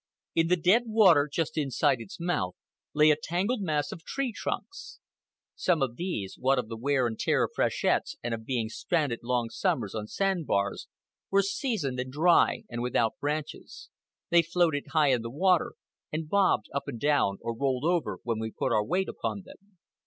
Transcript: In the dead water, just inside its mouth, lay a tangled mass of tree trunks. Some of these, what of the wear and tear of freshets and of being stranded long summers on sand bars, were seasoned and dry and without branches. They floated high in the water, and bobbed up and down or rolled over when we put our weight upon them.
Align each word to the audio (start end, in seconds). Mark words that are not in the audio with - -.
In 0.33 0.47
the 0.47 0.55
dead 0.57 0.85
water, 0.87 1.29
just 1.31 1.59
inside 1.59 2.01
its 2.01 2.19
mouth, 2.19 2.55
lay 2.95 3.11
a 3.11 3.15
tangled 3.15 3.61
mass 3.61 3.91
of 3.91 4.03
tree 4.03 4.33
trunks. 4.33 4.97
Some 5.55 5.83
of 5.83 5.95
these, 5.95 6.37
what 6.39 6.57
of 6.57 6.69
the 6.69 6.75
wear 6.75 7.05
and 7.05 7.19
tear 7.19 7.43
of 7.43 7.51
freshets 7.53 8.17
and 8.23 8.33
of 8.33 8.43
being 8.43 8.67
stranded 8.67 9.19
long 9.21 9.51
summers 9.51 9.93
on 9.93 10.07
sand 10.07 10.47
bars, 10.47 10.87
were 11.29 11.43
seasoned 11.43 11.99
and 11.99 12.11
dry 12.11 12.63
and 12.67 12.81
without 12.81 13.19
branches. 13.19 13.91
They 14.31 14.41
floated 14.41 14.85
high 14.89 15.11
in 15.11 15.21
the 15.21 15.29
water, 15.29 15.73
and 16.11 16.27
bobbed 16.27 16.65
up 16.73 16.87
and 16.87 16.99
down 16.99 17.37
or 17.41 17.55
rolled 17.55 17.85
over 17.85 18.17
when 18.23 18.39
we 18.39 18.49
put 18.49 18.71
our 18.71 18.83
weight 18.83 19.07
upon 19.07 19.43
them. 19.45 19.77